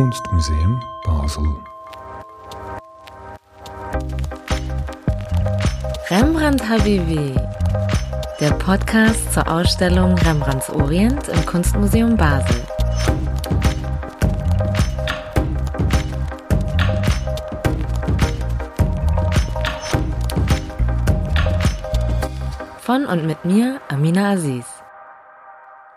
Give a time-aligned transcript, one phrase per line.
[0.00, 1.44] Kunstmuseum Basel.
[6.08, 7.34] Rembrandt Habibi,
[8.40, 12.62] der Podcast zur Ausstellung Rembrandts Orient im Kunstmuseum Basel.
[22.80, 24.79] Von und mit mir, Amina Aziz.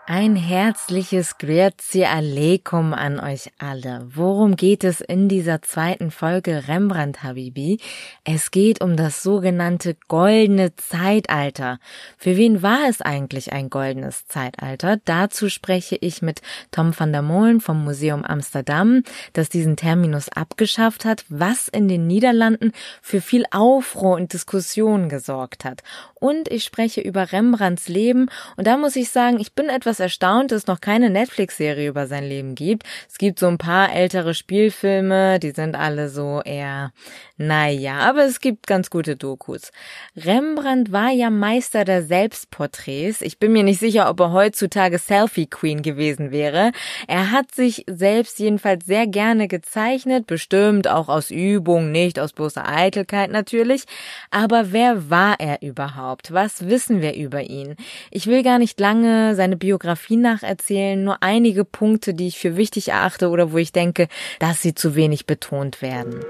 [0.06, 4.06] Ein herzliches Grüezi Aleikum an euch alle.
[4.12, 7.80] Worum geht es in dieser zweiten Folge Rembrandt Habibi?
[8.22, 11.78] Es geht um das sogenannte goldene Zeitalter.
[12.18, 14.98] Für wen war es eigentlich ein goldenes Zeitalter?
[15.06, 21.06] Dazu spreche ich mit Tom van der Molen vom Museum Amsterdam, das diesen Terminus abgeschafft
[21.06, 25.82] hat, was in den Niederlanden für viel Aufruhr und Diskussion gesorgt hat.
[26.14, 30.00] Und ich spreche über Rembrandts Leben und da muss ich sagen, ich bin etwas etwas
[30.00, 32.84] erstaunt, dass es noch keine Netflix-Serie über sein Leben gibt.
[33.08, 36.92] Es gibt so ein paar ältere Spielfilme, die sind alle so eher,
[37.36, 39.70] naja, aber es gibt ganz gute Dokus.
[40.16, 43.20] Rembrandt war ja Meister der Selbstporträts.
[43.20, 46.72] Ich bin mir nicht sicher, ob er heutzutage Selfie Queen gewesen wäre.
[47.06, 52.66] Er hat sich selbst jedenfalls sehr gerne gezeichnet, bestimmt auch aus Übung, nicht aus bloßer
[52.68, 53.84] Eitelkeit natürlich.
[54.30, 56.32] Aber wer war er überhaupt?
[56.32, 57.76] Was wissen wir über ihn?
[58.10, 62.56] Ich will gar nicht lange seine Biografie Biografie nacherzählen, nur einige Punkte, die ich für
[62.56, 66.20] wichtig erachte oder wo ich denke, dass sie zu wenig betont werden.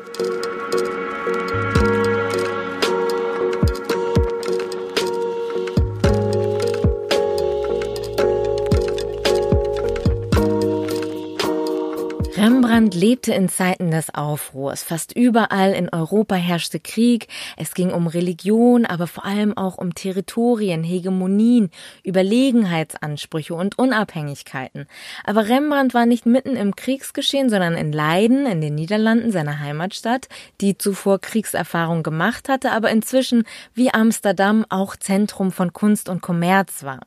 [12.74, 14.82] Rembrandt lebte in Zeiten des Aufruhrs.
[14.82, 17.28] Fast überall in Europa herrschte Krieg.
[17.56, 21.70] Es ging um Religion, aber vor allem auch um Territorien, Hegemonien,
[22.02, 24.88] Überlegenheitsansprüche und Unabhängigkeiten.
[25.22, 30.26] Aber Rembrandt war nicht mitten im Kriegsgeschehen, sondern in Leiden, in den Niederlanden, seiner Heimatstadt,
[30.60, 33.44] die zuvor Kriegserfahrung gemacht hatte, aber inzwischen
[33.74, 36.98] wie Amsterdam auch Zentrum von Kunst und Kommerz war.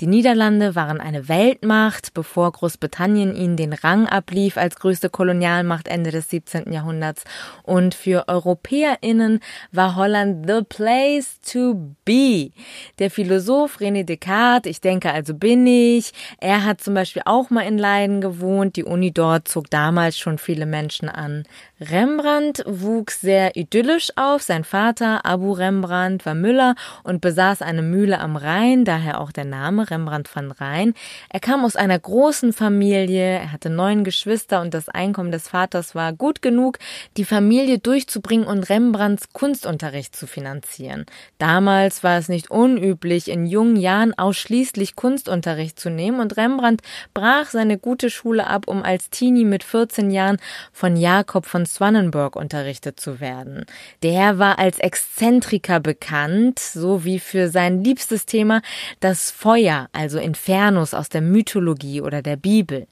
[0.00, 6.10] Die Niederlande waren eine Weltmacht, bevor Großbritannien ihnen den Rang ablief als größte Kolonialmacht Ende
[6.10, 6.72] des 17.
[6.72, 7.24] Jahrhunderts.
[7.62, 9.40] Und für EuropäerInnen
[9.72, 12.50] war Holland the place to be.
[12.98, 17.62] Der Philosoph René Descartes, ich denke also bin ich, er hat zum Beispiel auch mal
[17.62, 18.76] in Leiden gewohnt.
[18.76, 21.44] Die Uni dort zog damals schon viele Menschen an.
[21.80, 24.42] Rembrandt wuchs sehr idyllisch auf.
[24.42, 26.74] Sein Vater, Abu Rembrandt, war Müller
[27.04, 30.94] und besaß eine Mühle am Rhein, daher auch der Name Rembrandt van Rhein.
[31.28, 35.94] Er kam aus einer großen Familie, er hatte neun Geschwister und das Einkommen des Vaters
[35.94, 36.80] war gut genug,
[37.16, 41.06] die Familie durchzubringen und Rembrandts Kunstunterricht zu finanzieren.
[41.38, 46.82] Damals war es nicht unüblich, in jungen Jahren ausschließlich Kunstunterricht zu nehmen und Rembrandt
[47.14, 50.38] brach seine gute Schule ab, um als Teenie mit 14 Jahren
[50.72, 53.64] von Jakob von Swannenburg unterrichtet zu werden.
[54.02, 58.62] Der war als Exzentriker bekannt, so wie für sein liebstes Thema
[59.00, 62.86] das Feuer, also Infernus aus der Mythologie oder der Bibel.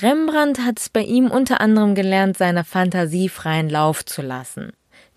[0.00, 4.72] Rembrandt hat bei ihm unter anderem gelernt, seiner Fantasie freien Lauf zu lassen.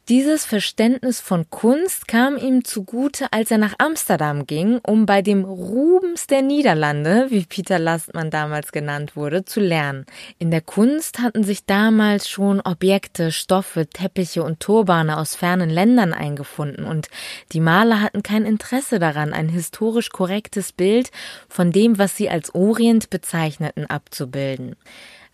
[0.10, 5.46] Dieses Verständnis von Kunst kam ihm zugute, als er nach Amsterdam ging, um bei dem
[5.46, 10.06] Rubens der Niederlande, wie Peter Lastmann damals genannt wurde, zu lernen.
[10.40, 16.12] In der Kunst hatten sich damals schon Objekte, Stoffe, Teppiche und Turbane aus fernen Ländern
[16.12, 17.08] eingefunden und
[17.54, 21.12] die Maler hatten kein Interesse daran, ein historisch korrektes Bild
[21.48, 24.76] von dem, was sie als Orient bezeichneten, abzubilden.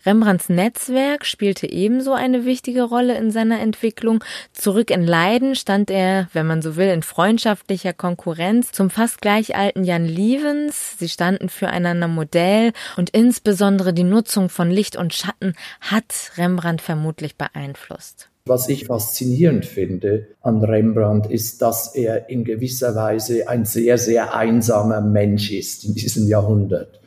[0.06, 4.24] Rembrandts Netzwerk spielte ebenso eine wichtige Rolle in seiner Entwicklung.
[4.52, 9.56] Zurück in Leiden stand er, wenn man so will, in freundschaftlicher Konkurrenz zum fast gleich
[9.56, 10.98] alten Jan Lievens.
[10.98, 17.36] Sie standen füreinander Modell und insbesondere die Nutzung von Licht und Schatten hat Rembrandt vermutlich
[17.36, 18.30] beeinflusst.
[18.46, 24.34] Was ich faszinierend finde an Rembrandt ist, dass er in gewisser Weise ein sehr, sehr
[24.34, 26.99] einsamer Mensch ist in diesem Jahrhundert.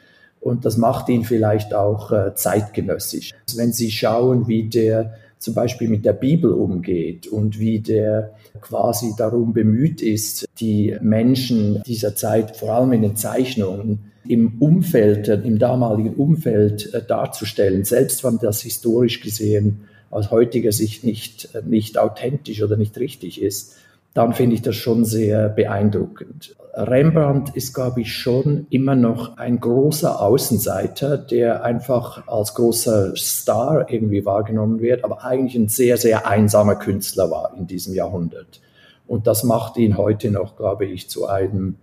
[0.43, 3.31] Und das macht ihn vielleicht auch äh, zeitgenössisch.
[3.55, 9.13] Wenn Sie schauen, wie der zum Beispiel mit der Bibel umgeht und wie der quasi
[9.17, 15.35] darum bemüht ist, die Menschen dieser Zeit, vor allem in den Zeichnungen, im Umfeld, äh,
[15.35, 21.61] im damaligen Umfeld äh, darzustellen, selbst wenn das historisch gesehen aus heutiger Sicht nicht, äh,
[21.66, 23.75] nicht authentisch oder nicht richtig ist,
[24.13, 26.55] dann finde ich das schon sehr beeindruckend.
[26.75, 33.91] Rembrandt ist, glaube ich, schon immer noch ein großer Außenseiter, der einfach als großer Star
[33.91, 38.59] irgendwie wahrgenommen wird, aber eigentlich ein sehr, sehr einsamer Künstler war in diesem Jahrhundert.
[39.07, 41.75] Und das macht ihn heute noch, glaube ich, zu einem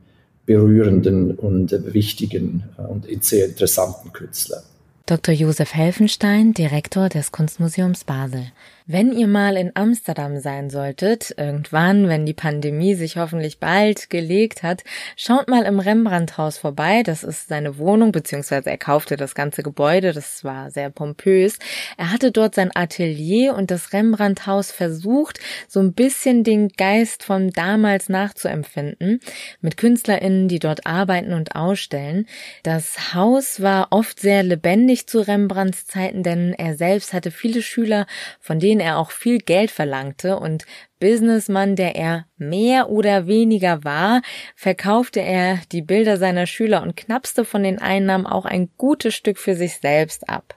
[0.44, 4.62] berührenden und wichtigen und sehr interessanten Künstler.
[5.06, 5.34] Dr.
[5.34, 8.44] Josef Helfenstein, Direktor des Kunstmuseums Basel.
[8.92, 14.64] Wenn ihr mal in Amsterdam sein solltet, irgendwann, wenn die Pandemie sich hoffentlich bald gelegt
[14.64, 14.82] hat,
[15.14, 17.04] schaut mal im Rembrandthaus vorbei.
[17.04, 20.12] Das ist seine Wohnung, beziehungsweise er kaufte das ganze Gebäude.
[20.12, 21.60] Das war sehr pompös.
[21.98, 25.38] Er hatte dort sein Atelier und das Rembrandthaus versucht,
[25.68, 29.20] so ein bisschen den Geist von damals nachzuempfinden,
[29.60, 32.26] mit KünstlerInnen, die dort arbeiten und ausstellen.
[32.64, 38.08] Das Haus war oft sehr lebendig zu Rembrandts Zeiten, denn er selbst hatte viele Schüler,
[38.40, 40.64] von denen er auch viel Geld verlangte und
[40.98, 44.22] Businessmann, der er mehr oder weniger war,
[44.56, 49.38] verkaufte er die Bilder seiner Schüler und knapste von den Einnahmen auch ein gutes Stück
[49.38, 50.56] für sich selbst ab.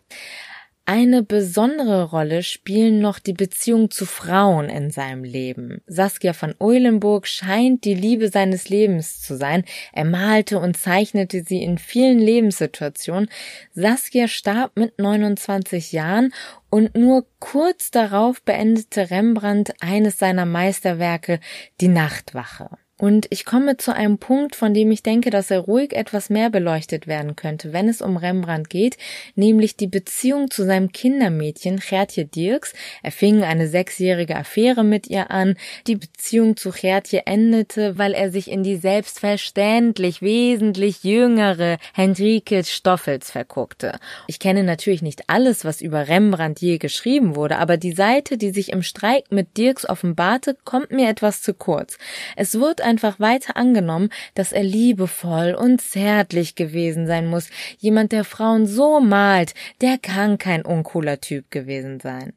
[0.85, 5.81] Eine besondere Rolle spielen noch die Beziehung zu Frauen in seinem Leben.
[5.87, 9.63] Saskia von Eulenburg scheint die Liebe seines Lebens zu sein.
[9.93, 13.29] Er malte und zeichnete sie in vielen Lebenssituationen.
[13.73, 16.33] Saskia starb mit 29 Jahren
[16.73, 21.39] und nur kurz darauf beendete Rembrandt eines seiner Meisterwerke,
[21.79, 22.67] die Nachtwache.
[23.03, 26.49] Und ich komme zu einem Punkt, von dem ich denke, dass er ruhig etwas mehr
[26.49, 28.95] beleuchtet werden könnte, wenn es um Rembrandt geht,
[29.35, 32.71] nämlich die Beziehung zu seinem Kindermädchen Gertje Dirks.
[33.01, 35.57] Er fing eine sechsjährige Affäre mit ihr an.
[35.85, 43.31] Die Beziehung zu Gertje endete, weil er sich in die selbstverständlich wesentlich jüngere Henrike Stoffels
[43.31, 43.99] verguckte.
[44.27, 48.51] Ich kenne natürlich nicht alles, was über Rembrandt je geschrieben wurde, aber die Seite, die
[48.51, 51.97] sich im Streik mit Dirks offenbarte, kommt mir etwas zu kurz.
[52.37, 57.49] Es wird einfach weiter angenommen, dass er liebevoll und zärtlich gewesen sein muss.
[57.79, 62.33] Jemand, der Frauen so malt, der kann kein uncooler Typ gewesen sein.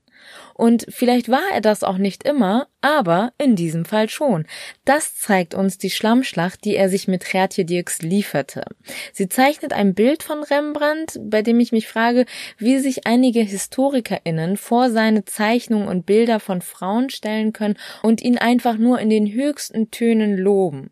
[0.54, 4.46] Und vielleicht war er das auch nicht immer, aber in diesem Fall schon.
[4.84, 8.64] Das zeigt uns die Schlammschlacht, die er sich mit Gertje Dirks lieferte.
[9.12, 12.24] Sie zeichnet ein Bild von Rembrandt, bei dem ich mich frage,
[12.56, 18.38] wie sich einige HistorikerInnen vor seine Zeichnungen und Bilder von Frauen stellen können und ihn
[18.38, 20.90] einfach nur in den höchsten Tönen loben.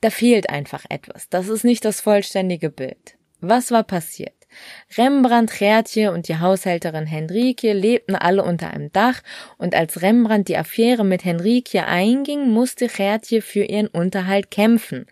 [0.00, 1.28] Da fehlt einfach etwas.
[1.28, 3.16] Das ist nicht das vollständige Bild.
[3.40, 4.37] Was war passiert?
[4.96, 9.20] Rembrandt, Gertje und die Haushälterin Henrike lebten alle unter einem Dach,
[9.56, 15.06] und als Rembrandt die Affäre mit Henrike einging, musste Gertje für ihren Unterhalt kämpfen.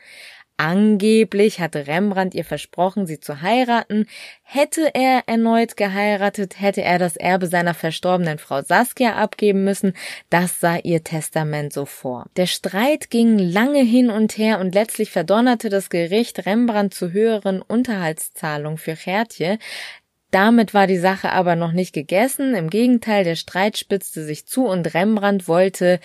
[0.59, 4.07] Angeblich hatte Rembrandt ihr versprochen, sie zu heiraten.
[4.43, 9.93] Hätte er erneut geheiratet, hätte er das Erbe seiner verstorbenen Frau Saskia abgeben müssen.
[10.31, 12.27] Das sah ihr Testament so vor.
[12.37, 17.61] Der Streit ging lange hin und her und letztlich verdonnerte das Gericht Rembrandt zu höheren
[17.61, 19.59] Unterhaltszahlungen für Gertje.
[20.33, 22.55] Damit war die Sache aber noch nicht gegessen.
[22.55, 26.01] Im Gegenteil, der Streit spitzte sich zu und Rembrandt wollte,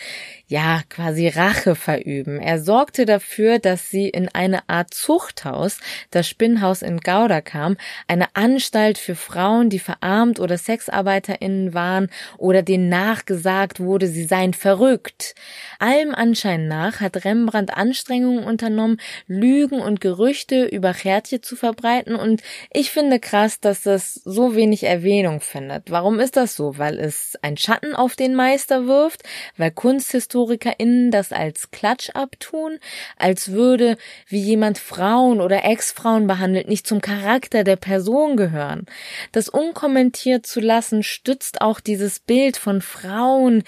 [0.46, 2.40] ja, quasi Rache verüben.
[2.40, 5.80] Er sorgte dafür, dass sie in eine Art Zuchthaus,
[6.12, 7.78] das Spinnhaus in Gouda kam,
[8.08, 14.54] eine Anstalt für Frauen, die verarmt oder SexarbeiterInnen waren oder denen nachgesagt wurde, sie seien
[14.54, 15.34] verrückt.
[15.80, 22.44] Allem Anschein nach hat Rembrandt Anstrengungen unternommen, Lügen und Gerüchte über Gertje zu verbreiten und
[22.72, 25.90] ich finde krass, dass das so wenig Erwähnung findet.
[25.90, 26.78] Warum ist das so?
[26.78, 29.24] Weil es ein Schatten auf den Meister wirft?
[29.58, 32.78] Weil KunsthistorikerInnen das als Klatsch abtun?
[33.18, 33.98] Als würde,
[34.28, 38.86] wie jemand Frauen oder Ex-Frauen behandelt, nicht zum Charakter der Person gehören?
[39.32, 43.64] Das unkommentiert zu lassen, stützt auch dieses Bild von Frauen,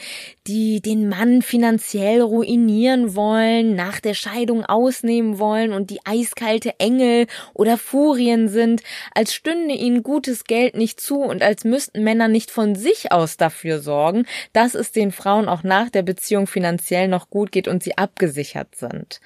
[0.45, 7.27] die den Mann finanziell ruinieren wollen, nach der Scheidung ausnehmen wollen und die eiskalte Engel
[7.53, 8.83] oder Furien sind,
[9.15, 13.11] als stünde ihnen gutes gutes Geld nicht zu und als müssten Männer nicht von sich
[13.11, 17.67] aus dafür sorgen, dass es den Frauen auch nach der Beziehung finanziell noch gut geht
[17.67, 19.21] und sie abgesichert sind.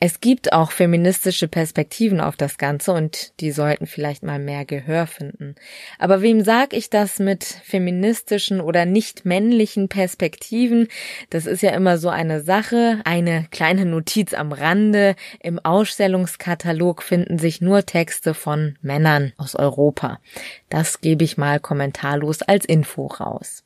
[0.00, 5.08] Es gibt auch feministische Perspektiven auf das Ganze und die sollten vielleicht mal mehr Gehör
[5.08, 5.56] finden.
[5.98, 10.86] Aber wem sag ich das mit feministischen oder nicht männlichen Perspektiven?
[11.30, 13.00] Das ist ja immer so eine Sache.
[13.04, 15.16] Eine kleine Notiz am Rande.
[15.42, 20.20] Im Ausstellungskatalog finden sich nur Texte von Männern aus Europa.
[20.68, 23.64] Das gebe ich mal kommentarlos als Info raus.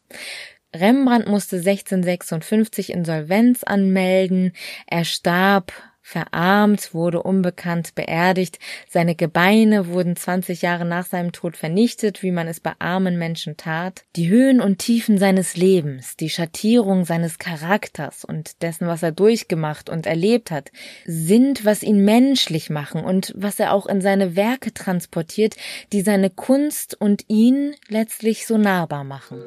[0.75, 4.55] Rembrandt musste 1656 Insolvenz anmelden.
[4.87, 12.23] Er starb verarmt, wurde unbekannt beerdigt, seine Gebeine wurden 20 Jahre nach seinem Tod vernichtet,
[12.23, 14.05] wie man es bei armen Menschen tat.
[14.17, 19.89] Die Höhen und Tiefen seines Lebens, die Schattierung seines Charakters und dessen, was er durchgemacht
[19.89, 20.73] und erlebt hat,
[21.07, 25.57] sind, was ihn menschlich machen und was er auch in seine Werke transportiert,
[25.93, 29.43] die seine Kunst und ihn letztlich so nahbar machen.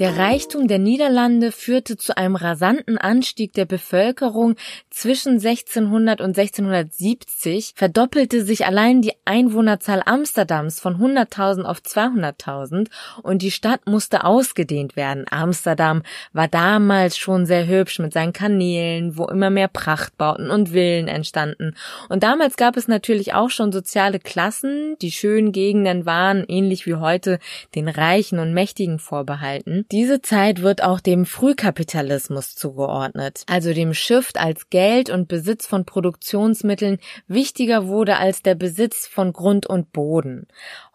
[0.00, 4.56] Der Reichtum der Niederlande führte zu einem rasanten Anstieg der Bevölkerung.
[4.90, 12.88] Zwischen 1600 und 1670 verdoppelte sich allein die Einwohnerzahl Amsterdams von 100.000 auf 200.000
[13.22, 15.26] und die Stadt musste ausgedehnt werden.
[15.30, 21.06] Amsterdam war damals schon sehr hübsch mit seinen Kanälen, wo immer mehr Prachtbauten und Villen
[21.06, 21.76] entstanden.
[22.08, 24.96] Und damals gab es natürlich auch schon soziale Klassen.
[25.00, 27.38] Die schönen Gegenden waren, ähnlich wie heute,
[27.76, 29.83] den Reichen und Mächtigen vorbehalten.
[29.90, 35.84] Diese Zeit wird auch dem Frühkapitalismus zugeordnet, also dem Shift als Geld und Besitz von
[35.84, 36.98] Produktionsmitteln
[37.28, 40.46] wichtiger wurde als der Besitz von Grund und Boden.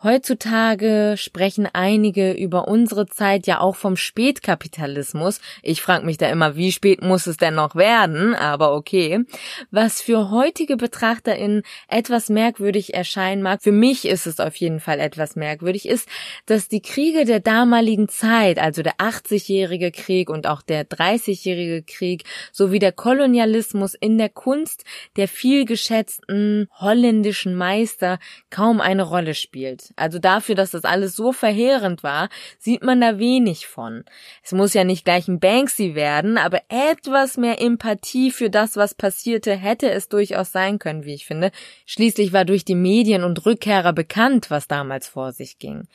[0.01, 5.41] Heutzutage sprechen einige über unsere Zeit ja auch vom Spätkapitalismus.
[5.62, 8.34] Ich frage mich da immer, wie spät muss es denn noch werden?
[8.34, 9.25] Aber okay.
[9.72, 15.01] Was für heutige BetrachterInnen etwas merkwürdig erscheinen mag, für mich ist es auf jeden Fall
[15.01, 16.08] etwas merkwürdig, ist,
[16.46, 22.24] dass die Kriege der damaligen Zeit, also der 80-jährige Krieg und auch der 30-jährige Krieg,
[22.53, 24.86] sowie der Kolonialismus in der Kunst
[25.17, 28.19] der vielgeschätzten holländischen Meister
[28.50, 29.91] kaum eine Rolle spielt.
[29.98, 34.05] Also dafür, dass das alles so verheerend war, sieht man da wenig von.
[34.43, 38.93] Es muss ja nicht gleich ein Banksy werden, aber etwas mehr Empathie für das, was
[38.93, 41.51] passierte, hätte es durchaus sein können, wie ich finde.
[41.86, 45.88] Schließlich war durch die Medien und Rückkehrer bekannt, was damals vor sich ging.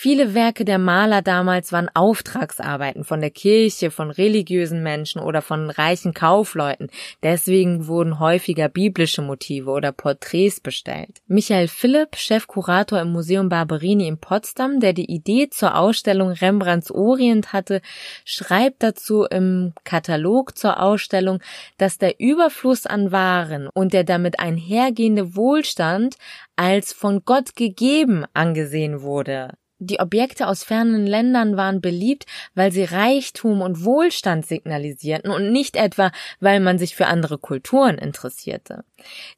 [0.00, 5.70] Viele Werke der Maler damals waren Auftragsarbeiten von der Kirche, von religiösen Menschen oder von
[5.70, 6.88] reichen Kaufleuten.
[7.24, 11.18] Deswegen wurden häufiger biblische Motive oder Porträts bestellt.
[11.26, 17.52] Michael Philipp, Chefkurator im Museum Barberini in Potsdam, der die Idee zur Ausstellung Rembrandts Orient
[17.52, 17.80] hatte,
[18.24, 21.40] schreibt dazu im Katalog zur Ausstellung,
[21.76, 26.14] dass der Überfluss an Waren und der damit einhergehende Wohlstand
[26.54, 29.57] als von Gott gegeben angesehen wurde.
[29.80, 35.76] Die Objekte aus fernen Ländern waren beliebt, weil sie Reichtum und Wohlstand signalisierten und nicht
[35.76, 38.84] etwa, weil man sich für andere Kulturen interessierte.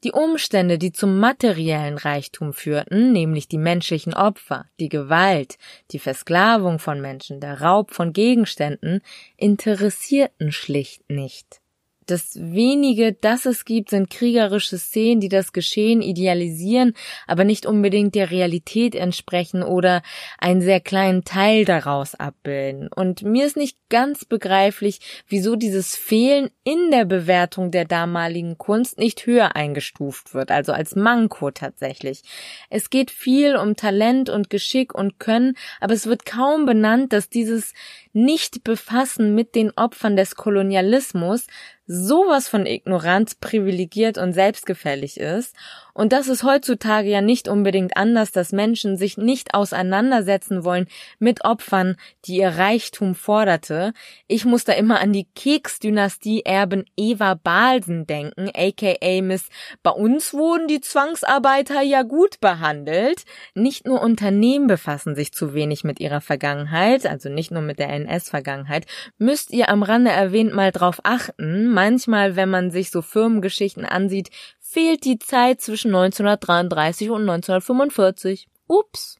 [0.02, 5.58] Die Umstände, die zum materiellen Reichtum führten, nämlich die menschlichen Opfer, die Gewalt,
[5.90, 9.02] die Versklavung von Menschen, der Raub von Gegenständen,
[9.36, 11.60] interessierten schlicht nicht.
[12.06, 16.94] Das wenige, das es gibt, sind kriegerische Szenen, die das Geschehen idealisieren,
[17.26, 20.02] aber nicht unbedingt der Realität entsprechen oder
[20.38, 22.88] einen sehr kleinen Teil daraus abbilden.
[22.94, 28.98] Und mir ist nicht ganz begreiflich, wieso dieses Fehlen in der Bewertung der damaligen Kunst
[28.98, 32.22] nicht höher eingestuft wird, also als Manko tatsächlich.
[32.70, 37.28] Es geht viel um Talent und Geschick und Können, aber es wird kaum benannt, dass
[37.28, 37.74] dieses
[38.12, 41.46] Nicht-Befassen mit den Opfern des Kolonialismus
[41.92, 45.56] sowas von ignorant, privilegiert und selbstgefällig ist
[46.00, 50.86] und das ist heutzutage ja nicht unbedingt anders, dass Menschen sich nicht auseinandersetzen wollen
[51.18, 53.92] mit Opfern, die ihr Reichtum forderte.
[54.26, 59.48] Ich muss da immer an die Keks-Dynastie-Erben Eva Balsen denken, aka Miss
[59.82, 63.24] Bei uns wurden die Zwangsarbeiter ja gut behandelt.
[63.54, 67.90] Nicht nur Unternehmen befassen sich zu wenig mit ihrer Vergangenheit, also nicht nur mit der
[67.90, 68.86] NS-Vergangenheit.
[69.18, 71.72] Müsst ihr am Rande erwähnt mal drauf achten.
[71.82, 74.28] Manchmal, wenn man sich so Firmengeschichten ansieht,
[74.60, 78.48] fehlt die Zeit zwischen 1933 und 1945.
[78.66, 79.16] Ups.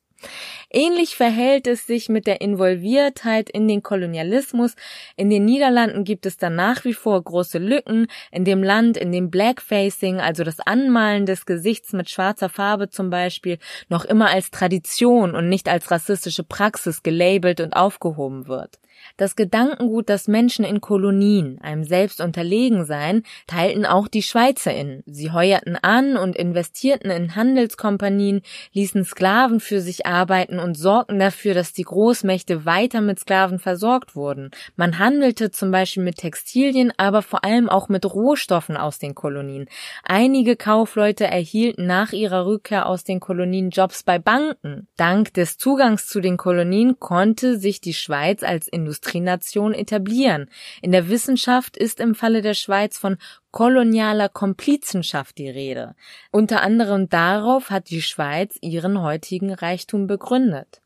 [0.71, 4.75] Ähnlich verhält es sich mit der Involviertheit in den Kolonialismus.
[5.17, 8.09] In den Niederlanden gibt es da nach wie vor große Lücken.
[8.31, 13.09] In dem Land, in dem Blackfacing, also das Anmalen des Gesichts mit schwarzer Farbe zum
[13.09, 13.57] Beispiel,
[13.89, 18.79] noch immer als Tradition und nicht als rassistische Praxis gelabelt und aufgehoben wird.
[19.17, 25.03] Das Gedankengut, dass Menschen in Kolonien einem selbst unterlegen seien, teilten auch die SchweizerInnen.
[25.07, 28.43] Sie heuerten an und investierten in Handelskompanien,
[28.73, 34.15] ließen Sklaven für sich arbeiten und sorgten dafür, dass die Großmächte weiter mit Sklaven versorgt
[34.15, 34.51] wurden.
[34.77, 39.67] Man handelte zum Beispiel mit Textilien, aber vor allem auch mit Rohstoffen aus den Kolonien.
[40.03, 44.89] Einige Kaufleute erhielten nach ihrer Rückkehr aus den Kolonien Jobs bei Banken.
[44.97, 50.51] Dank des Zugangs zu den Kolonien konnte sich die Schweiz als Industrie Industrienation etablieren.
[50.83, 53.19] In der Wissenschaft ist im Falle der Schweiz von
[53.53, 55.95] kolonialer Komplizenschaft die Rede.
[56.33, 60.83] Unter anderem darauf hat die Schweiz ihren heutigen Reichtum begründet.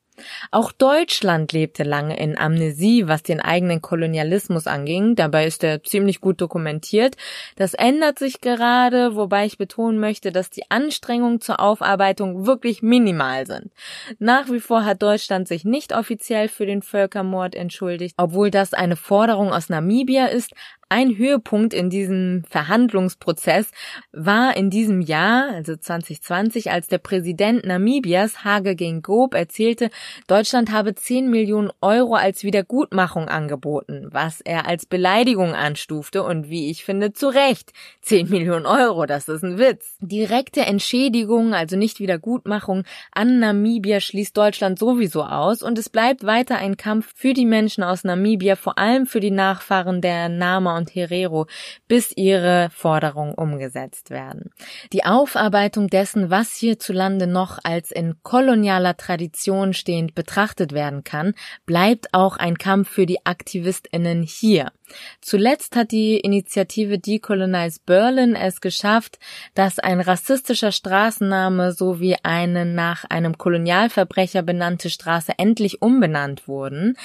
[0.50, 5.16] Auch Deutschland lebte lange in Amnesie, was den eigenen Kolonialismus anging.
[5.16, 7.16] Dabei ist er ziemlich gut dokumentiert.
[7.56, 13.46] Das ändert sich gerade, wobei ich betonen möchte, dass die Anstrengungen zur Aufarbeitung wirklich minimal
[13.46, 13.70] sind.
[14.18, 18.96] Nach wie vor hat Deutschland sich nicht offiziell für den Völkermord entschuldigt, obwohl das eine
[18.96, 20.52] Forderung aus Namibia ist.
[20.88, 23.70] Ein Höhepunkt in diesem Verhandlungsprozess
[24.12, 29.90] war in diesem Jahr, also 2020, als der Präsident Namibias, Hage Geingob, erzählte,
[30.26, 36.70] Deutschland habe 10 Millionen Euro als Wiedergutmachung angeboten, was er als Beleidigung anstufte und wie
[36.70, 37.72] ich finde, zu Recht.
[38.02, 39.96] 10 Millionen Euro, das ist ein Witz.
[40.00, 46.58] Direkte Entschädigung, also nicht Wiedergutmachung, an Namibia schließt Deutschland sowieso aus und es bleibt weiter
[46.58, 50.94] ein Kampf für die Menschen aus Namibia, vor allem für die Nachfahren der Nama und
[50.94, 51.46] Herero,
[51.88, 54.50] bis ihre Forderungen umgesetzt werden.
[54.92, 61.34] Die Aufarbeitung dessen, was hierzulande noch als in kolonialer Tradition stehend betrachtet werden kann,
[61.66, 64.72] bleibt auch ein Kampf für die AktivistInnen hier.
[65.20, 69.18] Zuletzt hat die Initiative Decolonize Berlin es geschafft,
[69.54, 76.96] dass ein rassistischer Straßenname sowie eine nach einem Kolonialverbrecher benannte Straße endlich umbenannt wurden.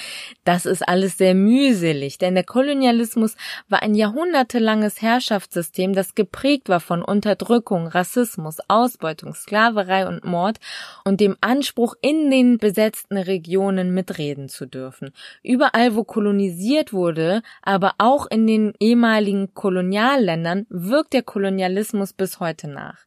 [0.44, 3.36] Das ist alles sehr mühselig, denn der Kolonialismus
[3.68, 10.58] war ein jahrhundertelanges Herrschaftssystem, das geprägt war von Unterdrückung, Rassismus, Ausbeutung, Sklaverei und Mord
[11.04, 15.10] und dem Anspruch, in den besetzten Regionen mitreden zu dürfen.
[15.42, 22.66] Überall, wo kolonisiert wurde, aber auch in den ehemaligen Kolonialländern wirkt der Kolonialismus bis heute
[22.66, 23.06] nach.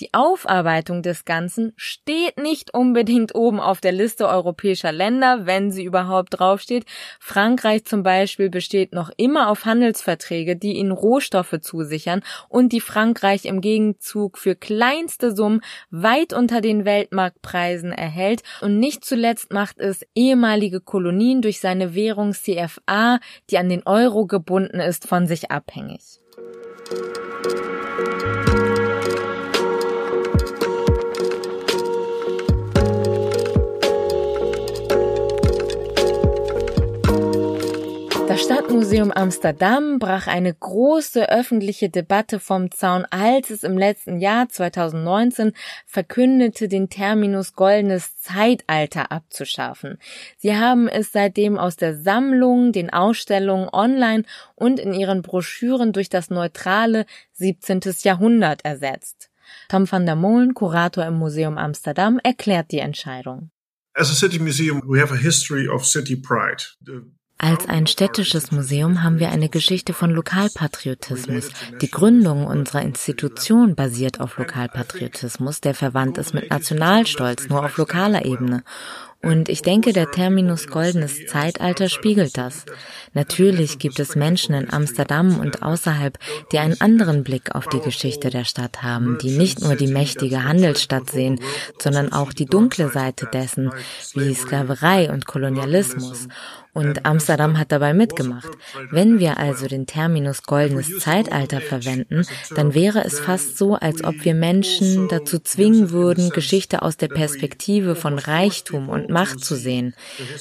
[0.00, 5.84] Die Aufarbeitung des Ganzen steht nicht unbedingt oben auf der Liste europäischer Länder, wenn sie
[5.84, 6.84] überhaupt draufsteht.
[7.20, 13.44] Frankreich zum Beispiel besteht noch immer auf Handelsverträge, die ihnen Rohstoffe zusichern und die Frankreich
[13.44, 15.60] im Gegenzug für kleinste Summen
[15.90, 18.42] weit unter den Weltmarktpreisen erhält.
[18.62, 24.26] Und nicht zuletzt macht es ehemalige Kolonien durch seine Währung CFA, die an den Euro
[24.26, 26.18] gebunden ist, von sich abhängig.
[38.74, 44.48] Das Stadtmuseum Amsterdam brach eine große öffentliche Debatte vom Zaun, als es im letzten Jahr
[44.48, 45.52] 2019
[45.86, 49.98] verkündete, den Terminus goldenes Zeitalter abzuschaffen.
[50.38, 54.24] Sie haben es seitdem aus der Sammlung, den Ausstellungen online
[54.56, 57.80] und in ihren Broschüren durch das neutrale 17.
[58.02, 59.30] Jahrhundert ersetzt.
[59.68, 63.52] Tom van der Molen, Kurator im Museum Amsterdam, erklärt die Entscheidung.
[63.96, 66.64] As a city museum, we have a history of city pride.
[67.38, 71.50] Als ein städtisches Museum haben wir eine Geschichte von Lokalpatriotismus.
[71.80, 78.24] Die Gründung unserer Institution basiert auf Lokalpatriotismus, der verwandt ist mit Nationalstolz, nur auf lokaler
[78.24, 78.62] Ebene.
[79.24, 82.66] Und ich denke, der Terminus goldenes Zeitalter spiegelt das.
[83.14, 86.18] Natürlich gibt es Menschen in Amsterdam und außerhalb,
[86.52, 90.44] die einen anderen Blick auf die Geschichte der Stadt haben, die nicht nur die mächtige
[90.44, 91.40] Handelsstadt sehen,
[91.78, 93.72] sondern auch die dunkle Seite dessen,
[94.12, 96.28] wie Sklaverei und Kolonialismus.
[96.74, 98.50] Und Amsterdam hat dabei mitgemacht.
[98.90, 104.24] Wenn wir also den Terminus goldenes Zeitalter verwenden, dann wäre es fast so, als ob
[104.24, 109.94] wir Menschen dazu zwingen würden, Geschichte aus der Perspektive von Reichtum und Macht zu sehen.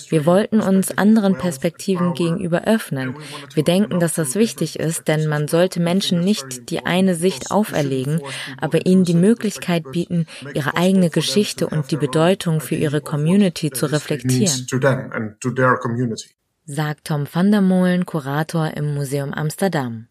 [0.09, 3.15] Wir wollten uns anderen Perspektiven gegenüber öffnen.
[3.53, 8.21] Wir denken, dass das wichtig ist, denn man sollte Menschen nicht die eine Sicht auferlegen,
[8.59, 13.85] aber ihnen die Möglichkeit bieten, ihre eigene Geschichte und die Bedeutung für ihre Community zu
[13.85, 14.65] reflektieren
[16.65, 20.07] sagt Tom van der Molen, Kurator im Museum Amsterdam.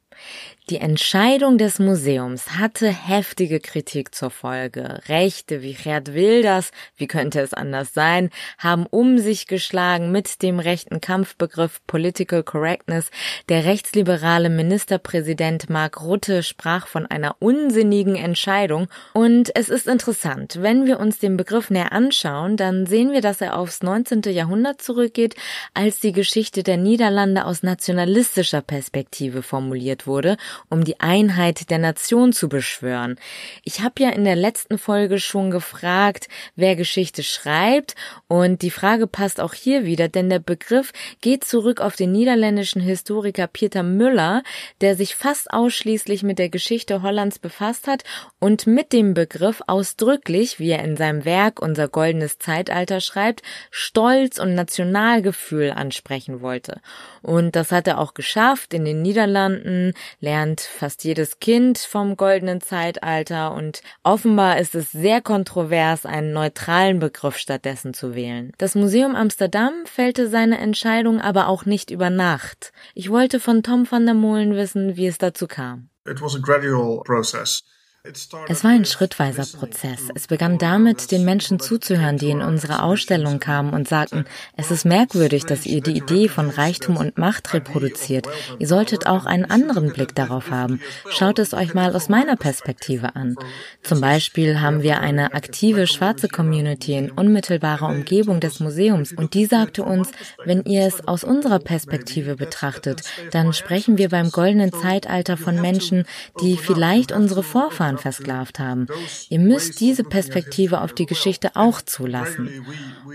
[0.70, 5.00] Die Entscheidung des Museums hatte heftige Kritik zur Folge.
[5.08, 10.60] Rechte wie Gerd Wilders, wie könnte es anders sein, haben um sich geschlagen mit dem
[10.60, 13.10] rechten Kampfbegriff Political Correctness.
[13.48, 18.86] Der rechtsliberale Ministerpräsident Mark Rutte sprach von einer unsinnigen Entscheidung.
[19.14, 23.40] Und es ist interessant, wenn wir uns den Begriff näher anschauen, dann sehen wir, dass
[23.40, 24.22] er aufs 19.
[24.26, 25.34] Jahrhundert zurückgeht,
[25.74, 30.36] als die Geschichte der Niederlande aus nationalistischer Perspektive formuliert wurde
[30.68, 33.16] um die Einheit der Nation zu beschwören.
[33.64, 37.94] Ich habe ja in der letzten Folge schon gefragt, wer Geschichte schreibt
[38.28, 42.80] und die Frage passt auch hier wieder, denn der Begriff geht zurück auf den niederländischen
[42.80, 44.42] Historiker Pieter Müller,
[44.80, 48.04] der sich fast ausschließlich mit der Geschichte Hollands befasst hat
[48.38, 54.38] und mit dem Begriff ausdrücklich, wie er in seinem Werk Unser goldenes Zeitalter schreibt, Stolz
[54.38, 56.80] und Nationalgefühl ansprechen wollte.
[57.22, 58.74] Und das hat er auch geschafft.
[58.74, 59.94] In den Niederlanden
[60.42, 66.98] lernt fast jedes Kind vom goldenen Zeitalter und offenbar ist es sehr kontrovers, einen neutralen
[66.98, 68.52] Begriff stattdessen zu wählen.
[68.58, 72.72] Das Museum Amsterdam fällte seine Entscheidung aber auch nicht über Nacht.
[72.94, 75.88] Ich wollte von Tom van der Molen wissen, wie es dazu kam.
[76.08, 77.62] It was a gradual process.
[78.04, 80.08] Es war ein schrittweiser Prozess.
[80.16, 84.24] Es begann damit, den Menschen zuzuhören, die in unsere Ausstellung kamen und sagten,
[84.56, 88.26] es ist merkwürdig, dass ihr die Idee von Reichtum und Macht reproduziert.
[88.58, 90.80] Ihr solltet auch einen anderen Blick darauf haben.
[91.10, 93.36] Schaut es euch mal aus meiner Perspektive an.
[93.84, 99.46] Zum Beispiel haben wir eine aktive schwarze Community in unmittelbarer Umgebung des Museums und die
[99.46, 100.10] sagte uns,
[100.44, 106.04] wenn ihr es aus unserer Perspektive betrachtet, dann sprechen wir beim goldenen Zeitalter von Menschen,
[106.40, 108.86] die vielleicht unsere Vorfahren Jahren versklavt haben.
[109.28, 112.64] Ihr müsst diese Perspektive auf die Geschichte auch zulassen.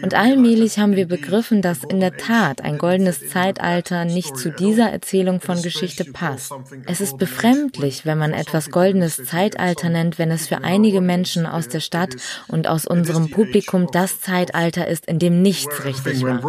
[0.01, 4.89] Und allmählich haben wir begriffen, dass in der Tat ein goldenes Zeitalter nicht zu dieser
[4.91, 6.53] Erzählung von Geschichte passt.
[6.85, 11.67] Es ist befremdlich, wenn man etwas goldenes Zeitalter nennt, wenn es für einige Menschen aus
[11.67, 12.15] der Stadt
[12.47, 16.41] und aus unserem Publikum das Zeitalter ist, in dem nichts richtig war.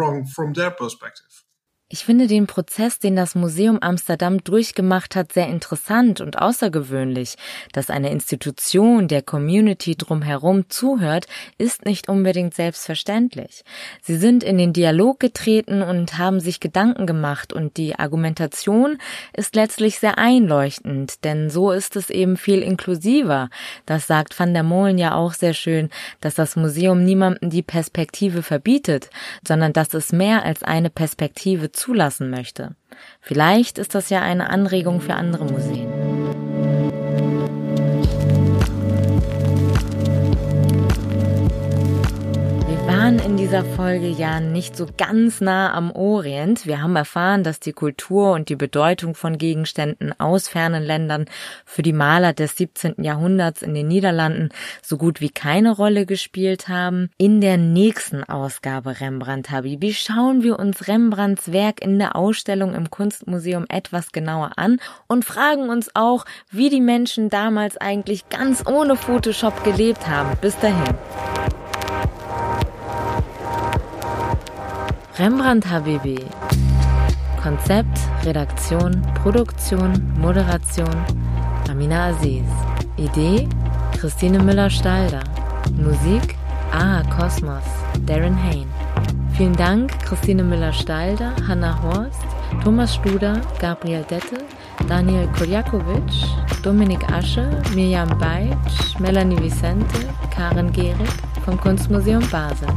[1.90, 7.36] Ich finde den Prozess, den das Museum Amsterdam durchgemacht hat, sehr interessant und außergewöhnlich.
[7.72, 13.64] Dass eine Institution der Community drumherum zuhört, ist nicht unbedingt selbstverständlich.
[14.02, 18.98] Sie sind in den Dialog getreten und haben sich Gedanken gemacht und die Argumentation
[19.32, 23.48] ist letztlich sehr einleuchtend, denn so ist es eben viel inklusiver.
[23.86, 25.88] Das sagt Van der Molen ja auch sehr schön,
[26.20, 29.08] dass das Museum niemandem die Perspektive verbietet,
[29.42, 32.76] sondern dass es mehr als eine Perspektive zulassen möchte.
[33.20, 35.97] Vielleicht ist das ja eine Anregung für andere Museen.
[43.08, 46.66] Waren in dieser Folge ja nicht so ganz nah am Orient.
[46.66, 51.24] Wir haben erfahren, dass die Kultur und die Bedeutung von Gegenständen aus fernen Ländern
[51.64, 53.02] für die Maler des 17.
[53.02, 54.50] Jahrhunderts in den Niederlanden
[54.82, 57.08] so gut wie keine Rolle gespielt haben.
[57.16, 62.90] In der nächsten Ausgabe Rembrandt Habibi schauen wir uns Rembrandts Werk in der Ausstellung im
[62.90, 68.96] Kunstmuseum etwas genauer an und fragen uns auch, wie die Menschen damals eigentlich ganz ohne
[68.96, 70.36] Photoshop gelebt haben.
[70.42, 70.94] Bis dahin.
[75.18, 76.20] Rembrandt HBB.
[77.42, 80.94] Konzept, Redaktion, Produktion, Moderation
[81.68, 82.46] Amina Aziz.
[82.96, 83.48] Idee
[83.98, 85.24] Christine Müller-Stalder.
[85.76, 86.36] Musik
[86.70, 87.64] Aha Kosmos,
[88.06, 88.68] Darren Hain.
[89.32, 92.22] Vielen Dank Christine Müller-Stalder, Hanna Horst,
[92.62, 94.44] Thomas Studer, Gabriel Dette,
[94.88, 96.12] Daniel Koljakovic,
[96.62, 99.98] Dominik Asche, Mirjam Beitsch, Melanie Vicente,
[100.30, 101.10] Karen Gehrig
[101.44, 102.68] vom Kunstmuseum Basel.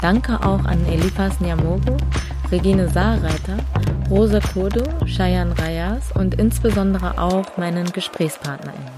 [0.00, 1.96] Danke auch an Elifas Nyamogo,
[2.52, 3.58] Regine Saarreiter,
[4.08, 8.97] Rosa Kodo, Shayan Rayas und insbesondere auch meinen GesprächspartnerInnen.